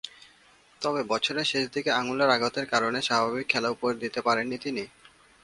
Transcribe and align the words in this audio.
তবে 0.81 1.01
বছরের 1.03 1.49
শেষদিকে 1.51 1.91
আঙ্গুলের 1.91 2.29
আঘাতের 2.29 2.65
কারণে 2.65 2.99
স্বাভাবিক 3.01 3.45
খেলা 3.49 3.69
উপহার 3.69 3.95
দিতে 3.99 4.19
পারেননি 4.21 4.57
তিনি। 4.57 4.83